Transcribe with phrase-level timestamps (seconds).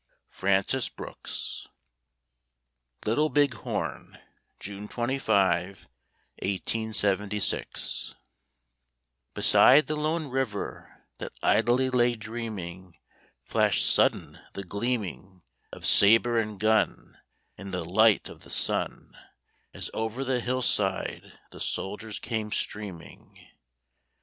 [0.31, 1.67] FRANCIS BROOKS.
[3.05, 4.19] LITTLE BIG HORN
[4.59, 5.87] [June 25,
[6.41, 8.15] 1876]
[9.35, 12.97] Beside the lone river, That idly lay dreaming,
[13.43, 17.19] Flashed sudden the gleaming Of sabre and gun
[17.55, 19.15] In the light of the sun
[19.71, 23.49] As over the hillside the soldiers came streaming.